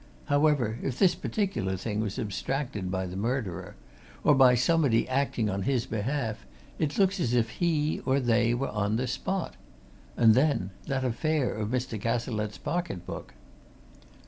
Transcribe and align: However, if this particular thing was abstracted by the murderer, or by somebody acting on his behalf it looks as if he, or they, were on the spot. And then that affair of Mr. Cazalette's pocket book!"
However, 0.25 0.79
if 0.81 0.97
this 0.97 1.13
particular 1.13 1.77
thing 1.77 1.99
was 1.99 2.17
abstracted 2.17 2.89
by 2.89 3.05
the 3.05 3.15
murderer, 3.15 3.75
or 4.23 4.33
by 4.33 4.55
somebody 4.55 5.07
acting 5.07 5.47
on 5.47 5.61
his 5.61 5.85
behalf 5.85 6.43
it 6.79 6.97
looks 6.97 7.19
as 7.19 7.35
if 7.35 7.51
he, 7.61 7.99
or 8.03 8.19
they, 8.19 8.55
were 8.55 8.69
on 8.69 8.95
the 8.95 9.05
spot. 9.05 9.53
And 10.17 10.33
then 10.33 10.71
that 10.87 11.05
affair 11.05 11.53
of 11.53 11.69
Mr. 11.69 12.01
Cazalette's 12.01 12.57
pocket 12.57 13.05
book!" 13.05 13.35